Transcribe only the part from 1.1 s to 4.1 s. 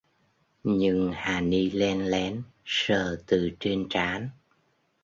hà ni len lén sờ từ trên